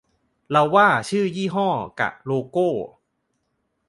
[0.51, 1.69] เราว่าชื่อยี่ห้อ
[1.99, 2.69] กะ โลโก้